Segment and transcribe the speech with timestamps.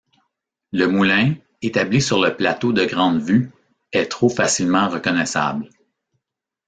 [0.71, 3.51] Le moulin, établi sur le plateau de Grande-Vue,
[3.91, 5.69] est trop facilement reconnaissable.